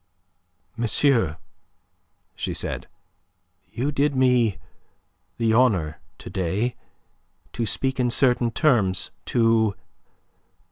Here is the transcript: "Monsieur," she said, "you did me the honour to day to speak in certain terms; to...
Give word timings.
"Monsieur," 0.75 1.37
she 2.33 2.55
said, 2.55 2.87
"you 3.69 3.91
did 3.91 4.15
me 4.15 4.57
the 5.37 5.53
honour 5.53 5.99
to 6.17 6.27
day 6.31 6.75
to 7.53 7.67
speak 7.67 7.99
in 7.99 8.09
certain 8.09 8.49
terms; 8.49 9.11
to... 9.25 9.75